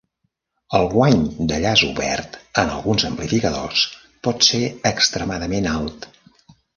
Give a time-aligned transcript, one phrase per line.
[0.77, 1.19] El guany
[1.51, 3.83] de llaç obert, en alguns amplificadors,
[4.29, 4.63] pot ser
[4.95, 6.09] extremadament alt.